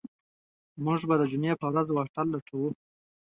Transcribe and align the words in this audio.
موږ 0.83 0.99
به 1.09 1.15
د 1.21 1.23
جمعې 1.31 1.53
په 1.61 1.67
ورځ 1.71 1.87
هوټل 1.89 2.27
لټوو. 2.33 2.69